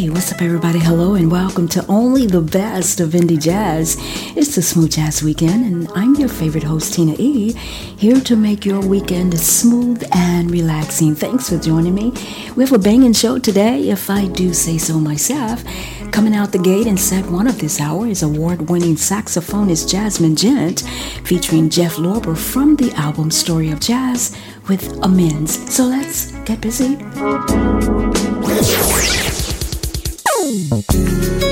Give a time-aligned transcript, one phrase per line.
[0.00, 0.78] Hey, what's up, everybody?
[0.78, 3.98] Hello, and welcome to Only the Best of Indie Jazz.
[4.34, 8.64] It's the Smooth Jazz Weekend, and I'm your favorite host, Tina E, here to make
[8.64, 11.14] your weekend smooth and relaxing.
[11.14, 12.14] Thanks for joining me.
[12.56, 15.62] We have a banging show today, if I do say so myself.
[16.12, 20.34] Coming out the gate in set one of this hour is award winning saxophonist Jazmin
[20.34, 20.80] Ghent,
[21.26, 24.34] featuring Jeff Lorber from the album Story of Jazz
[24.66, 25.70] with Amends.
[25.70, 26.96] So let's get busy.
[30.50, 31.49] Thank you.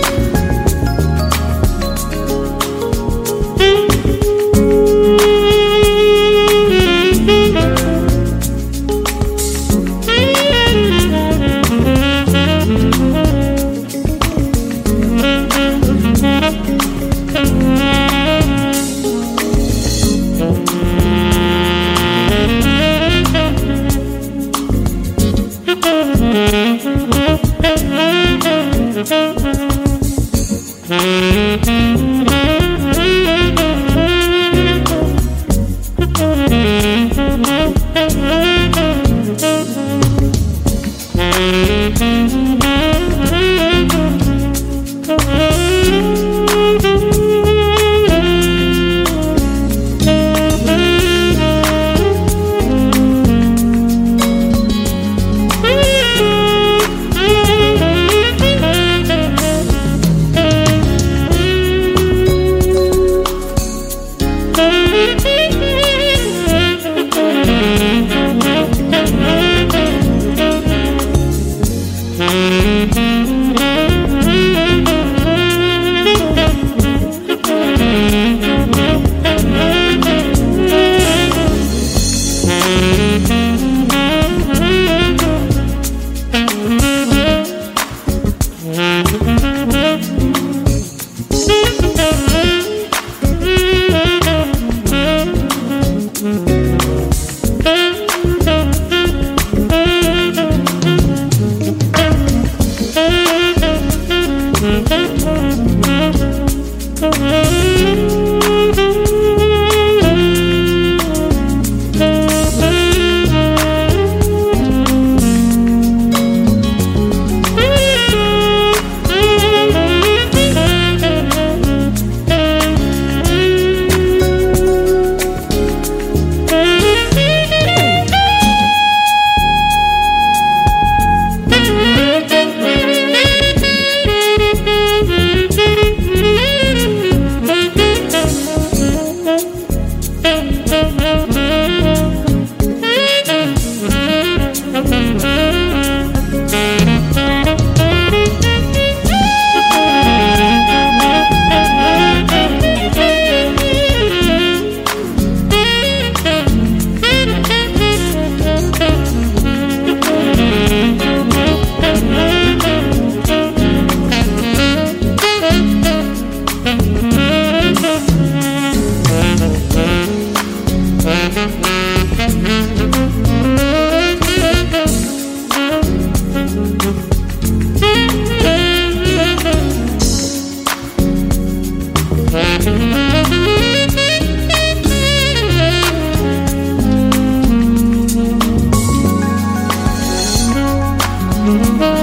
[191.49, 191.98] Mm-hmm.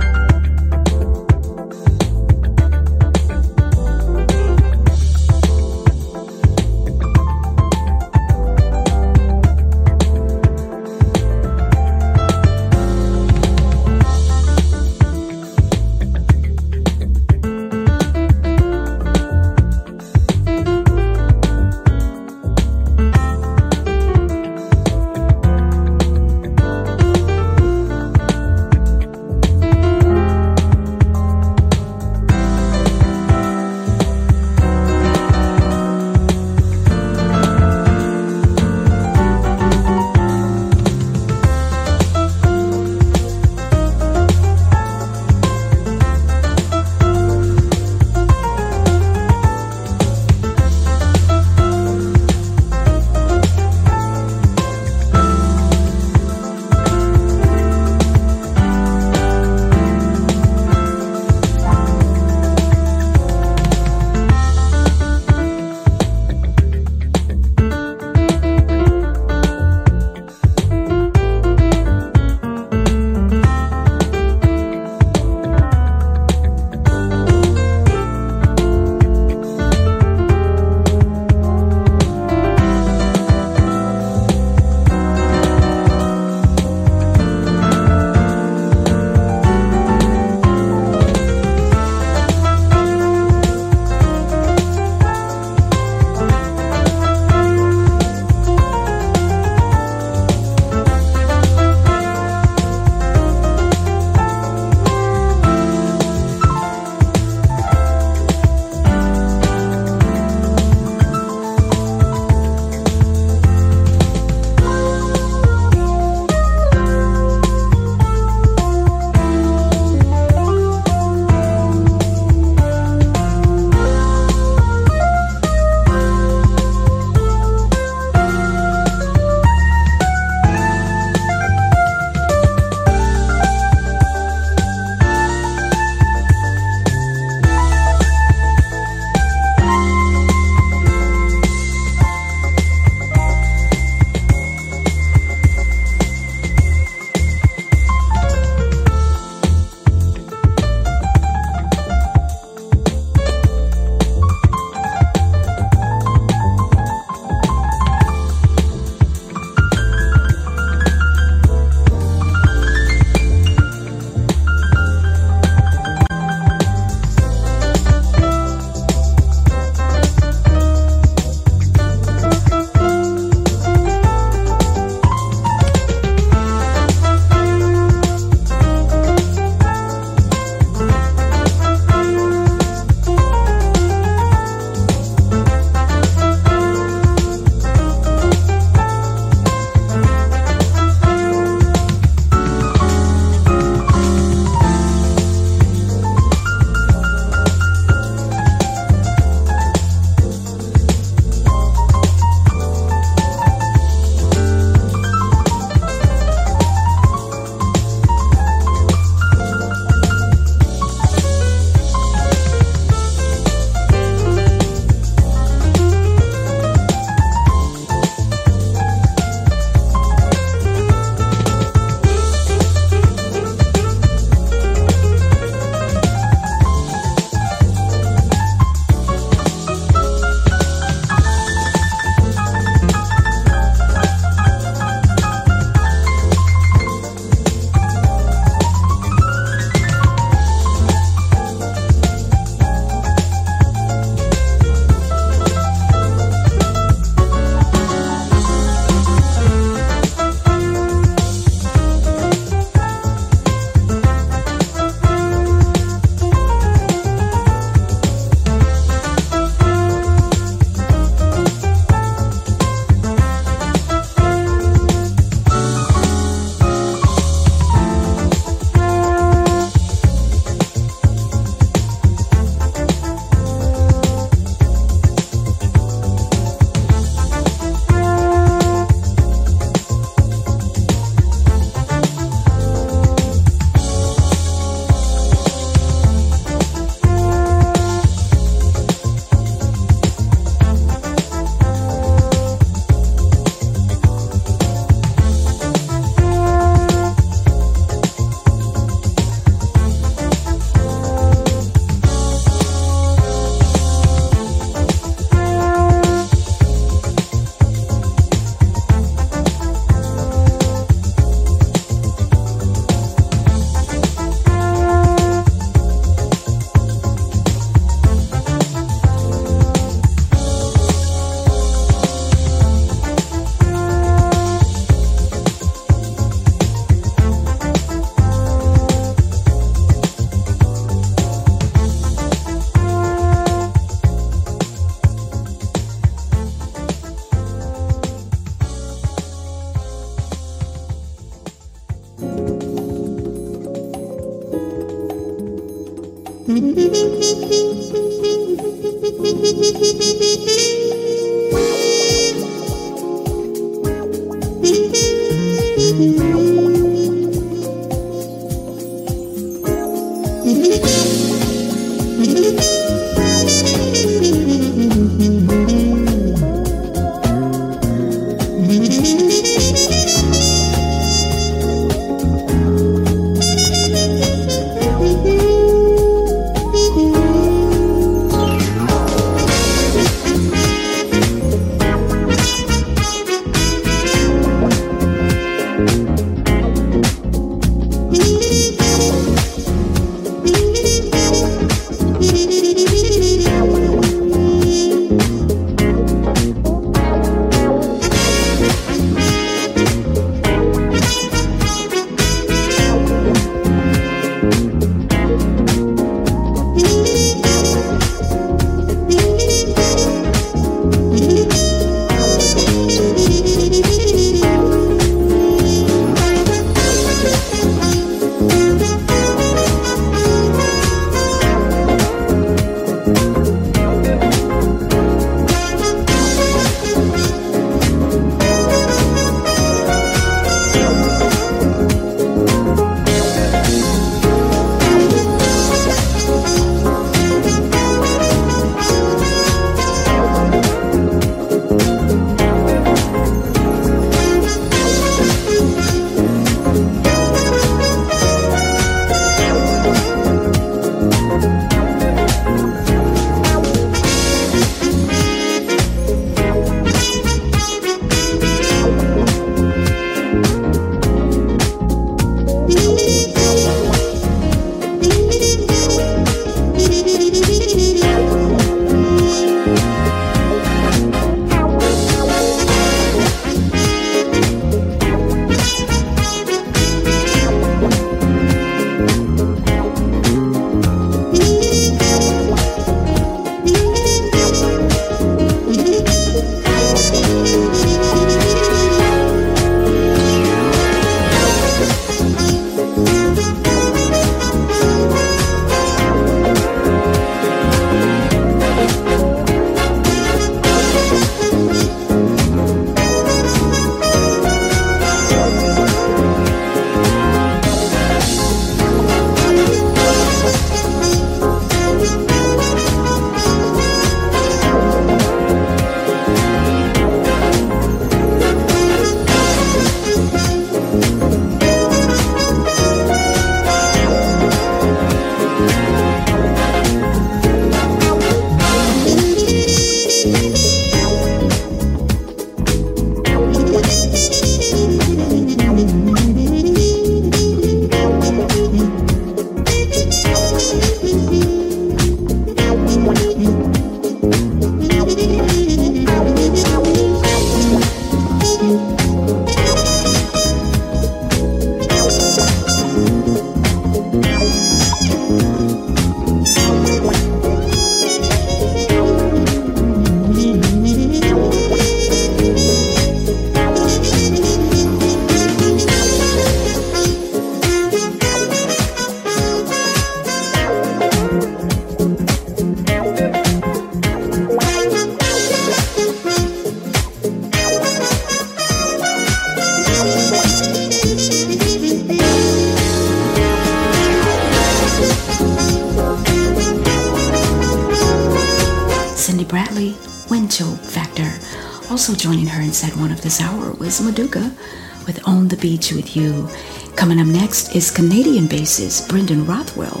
[594.18, 596.48] With On the Beach with You.
[596.96, 600.00] Coming up next is Canadian bassist Brendan Rothwell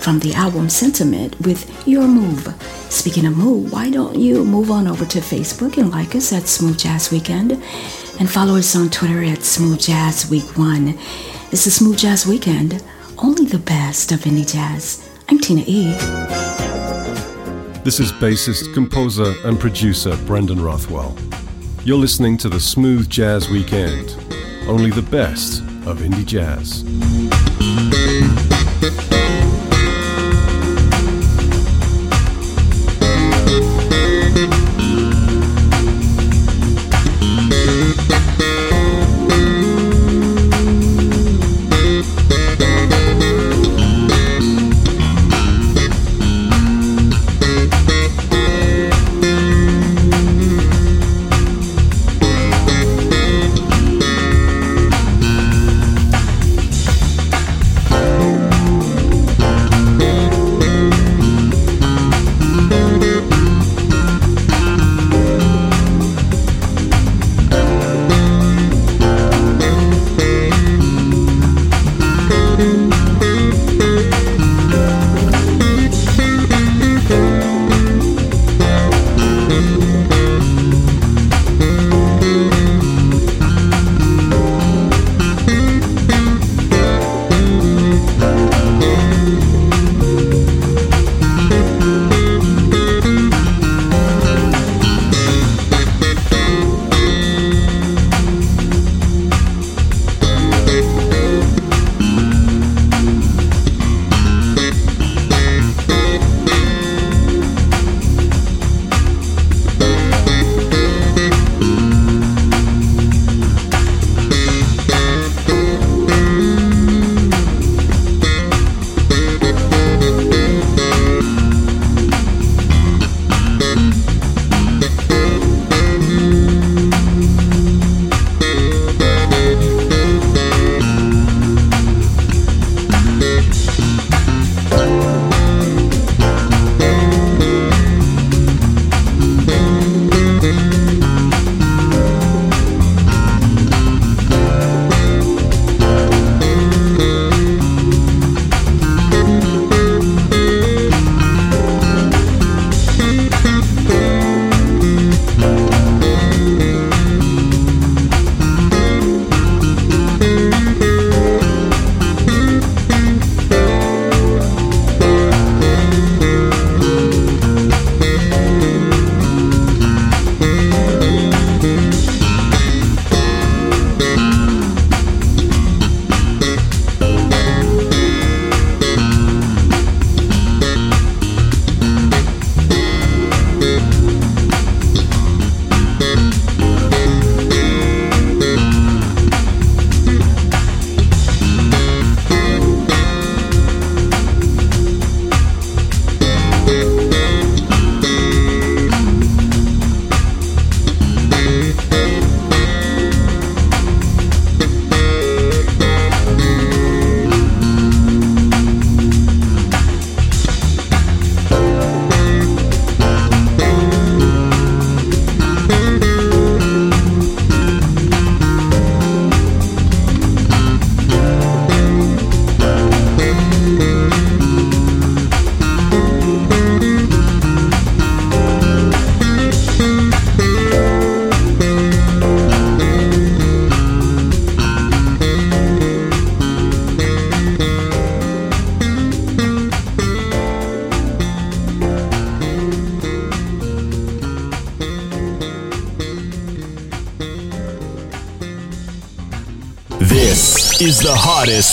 [0.00, 2.52] from the album Sentiment with Your Move.
[2.90, 6.48] Speaking of move, why don't you move on over to Facebook and like us at
[6.48, 7.52] Smooth Jazz Weekend
[8.18, 10.86] and follow us on Twitter at Smooth Jazz Week 1.
[11.52, 12.82] This is Smooth Jazz Weekend,
[13.18, 15.08] only the best of indie jazz.
[15.28, 15.92] I'm Tina E.
[17.84, 21.16] This is bassist, composer, and producer Brendan Rothwell.
[21.84, 24.16] You're listening to the Smooth Jazz Weekend,
[24.68, 26.84] only the best of indie jazz.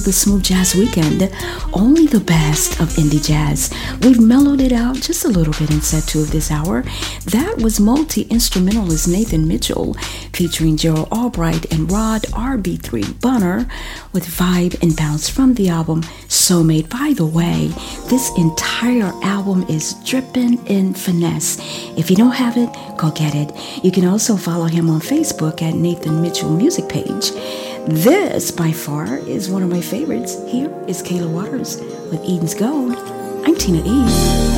[0.00, 1.30] The Smooth Jazz Weekend,
[1.72, 3.70] only the best of indie jazz.
[4.00, 6.82] We've mellowed it out just a little bit in set two of this hour.
[7.26, 9.94] That was multi instrumentalist Nathan Mitchell
[10.32, 13.68] featuring Gerald Albright and Rod RB3 Bunner
[14.12, 16.88] with Vibe and Bounce from the album Soulmate.
[16.88, 17.68] By the way,
[18.08, 21.58] this entire album is dripping in finesse.
[21.98, 23.50] If you don't have it, go get it.
[23.84, 27.32] You can also follow him on Facebook at Nathan Mitchell Music Page.
[27.88, 30.36] This, by far, is one of my favorites.
[30.50, 31.78] Here is Kayla Waters
[32.10, 32.94] with Eden's Gold.
[33.46, 34.49] I'm Tina E.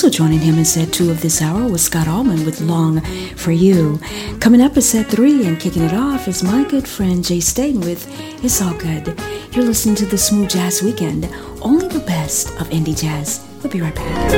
[0.00, 3.02] Also joining him in set two of this hour was Scott Allman with Long
[3.36, 4.00] for You.
[4.40, 7.82] Coming up is set three and kicking it off is my good friend Jay Staton
[7.82, 8.06] with
[8.42, 9.08] It's All Good.
[9.52, 11.28] You're listening to the Smooth Jazz Weekend,
[11.60, 13.46] only the best of indie jazz.
[13.62, 14.30] We'll be right back.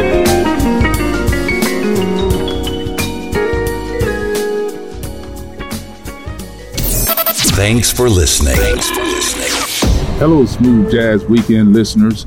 [7.54, 8.56] Thanks for listening.
[8.56, 10.18] Thanks for listening.
[10.18, 12.26] Hello, Smooth Jazz Weekend listeners.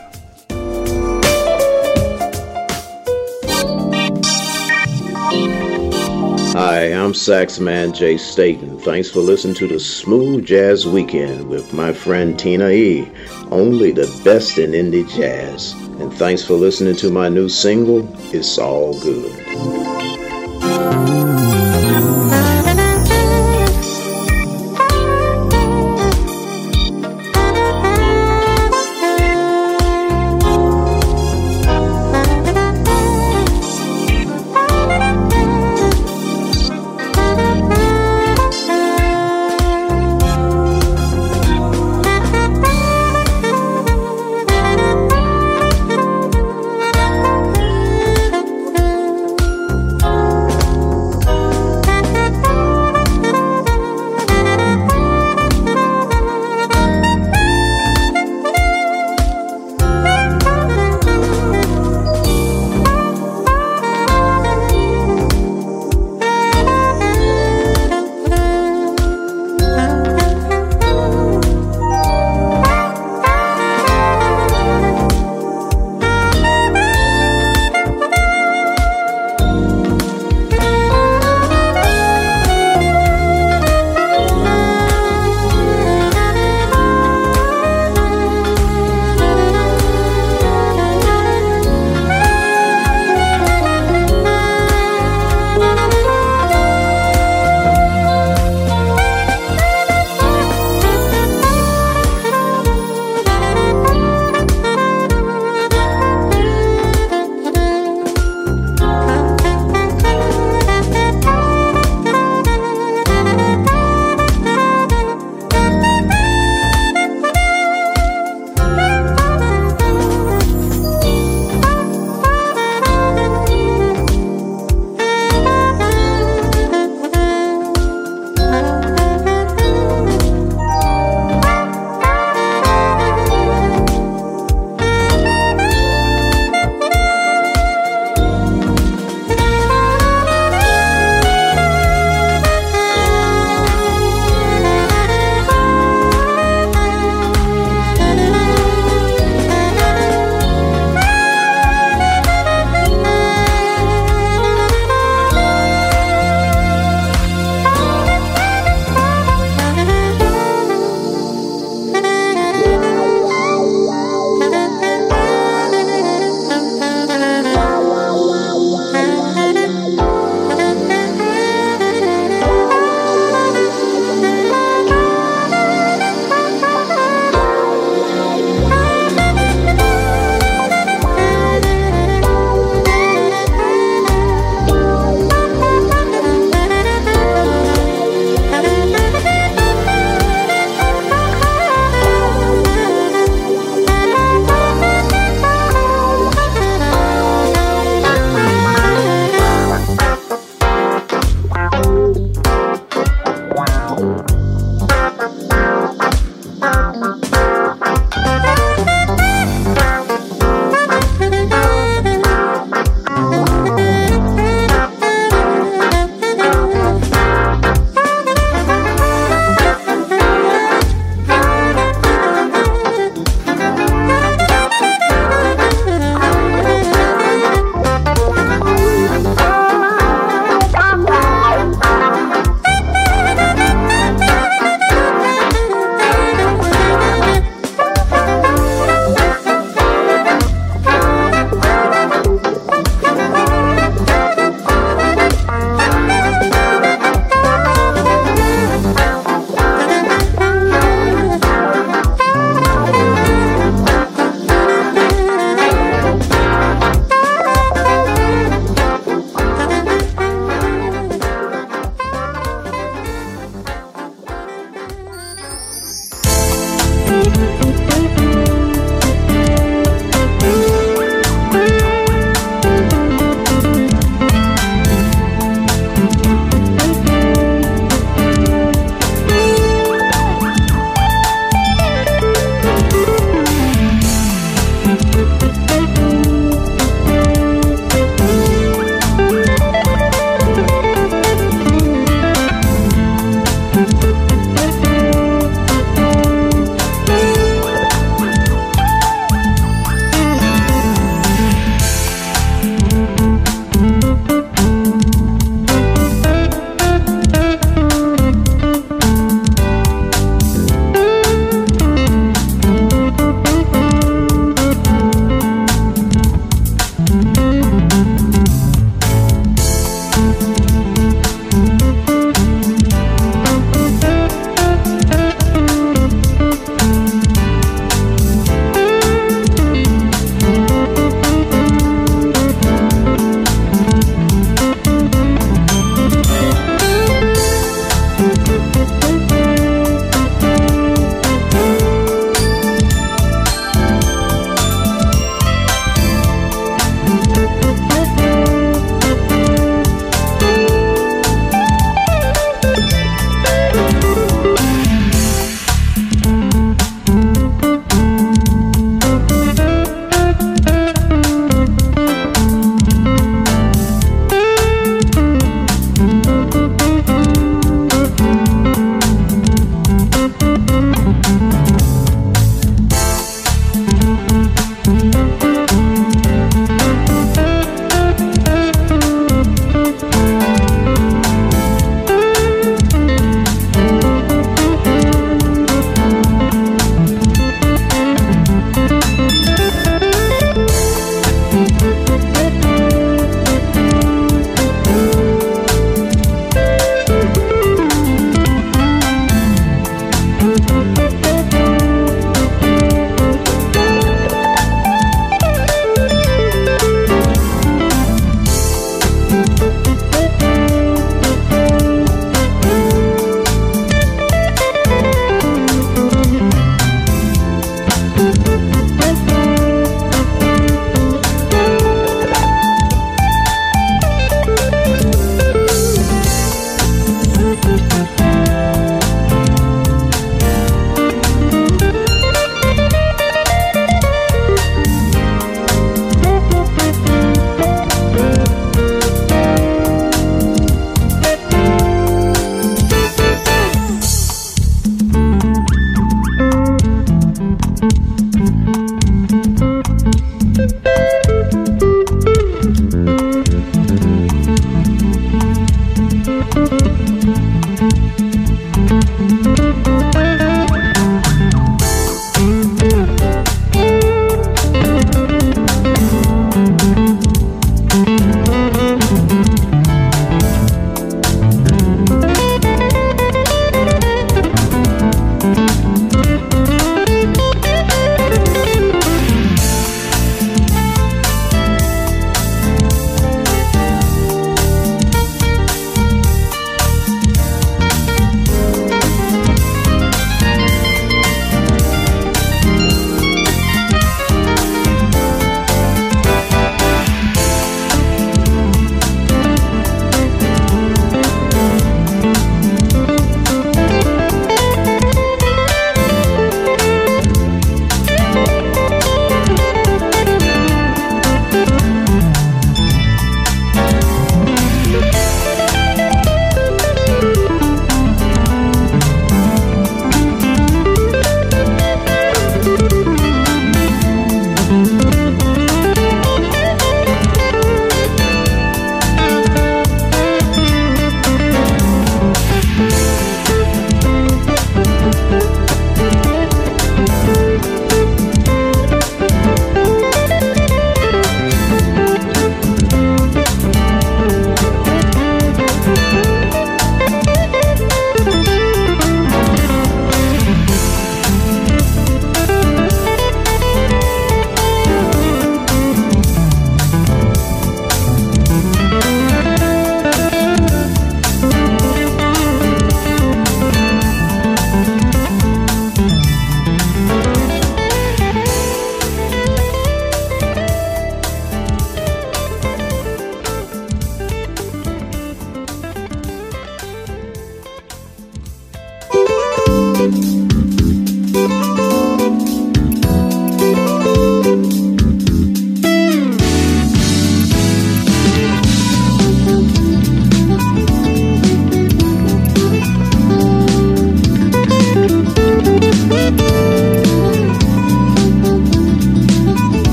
[6.73, 8.79] Hi, I'm Saxman Jay Staton.
[8.79, 13.11] Thanks for listening to the Smooth Jazz Weekend with my friend Tina E.
[13.51, 15.73] Only the best in indie jazz.
[15.99, 19.35] And thanks for listening to my new single, It's All Good.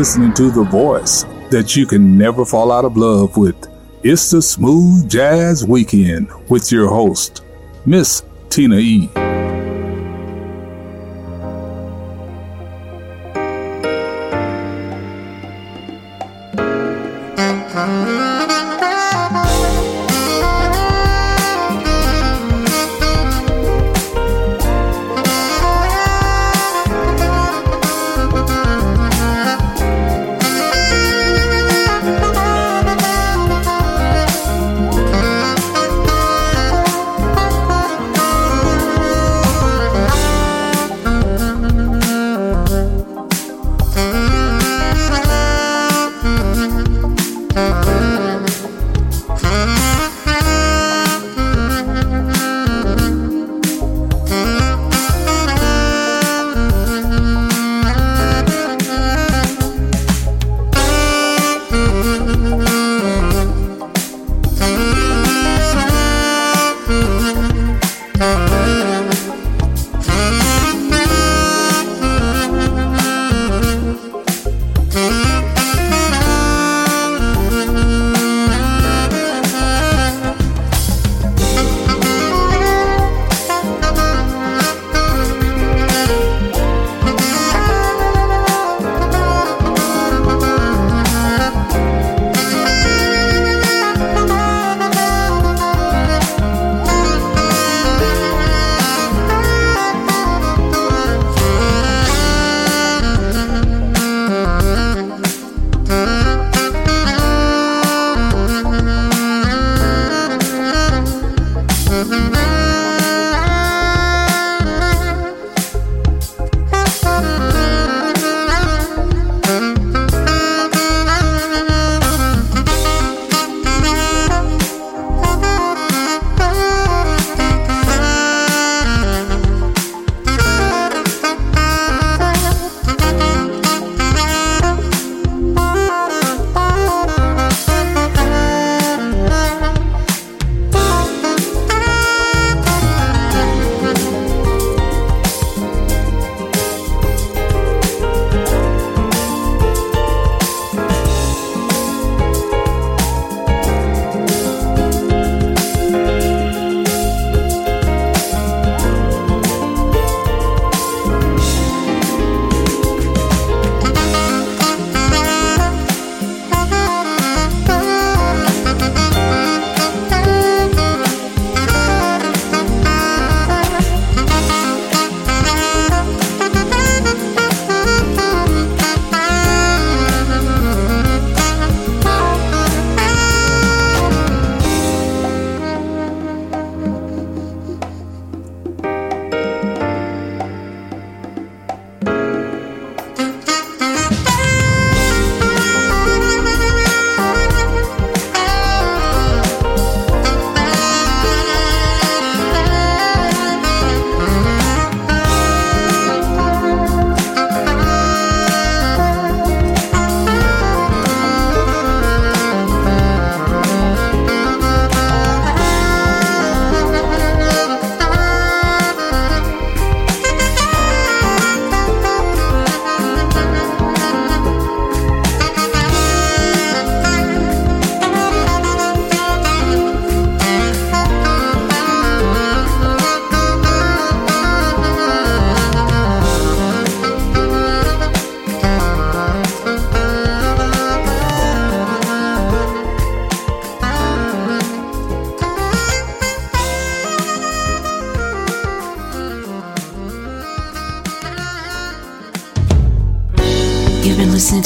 [0.00, 3.68] Listening to the voice that you can never fall out of love with.
[4.02, 7.44] It's the Smooth Jazz Weekend with your host,
[7.84, 9.10] Miss Tina E.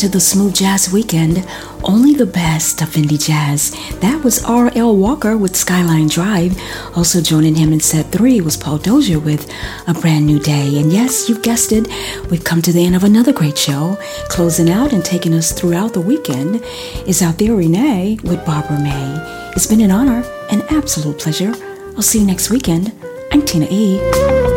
[0.05, 1.49] to the Smooth Jazz Weekend,
[1.83, 3.71] only the best of indie jazz.
[4.01, 4.95] That was R.L.
[4.95, 6.61] Walker with Skyline Drive.
[6.95, 9.51] Also joining him in set three was Paul Dozier with
[9.87, 10.79] A Brand New Day.
[10.79, 11.89] And yes, you've guessed it,
[12.31, 13.97] we've come to the end of another great show.
[14.29, 16.63] Closing out and taking us throughout the weekend
[17.09, 19.53] is Althea Rene with Barbara May.
[19.57, 21.55] It's been an honor, an absolute pleasure.
[21.97, 22.93] I'll see you next weekend.
[23.33, 24.54] I'm Tina E.